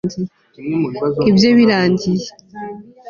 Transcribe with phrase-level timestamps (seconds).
[1.29, 2.27] ibye birangiye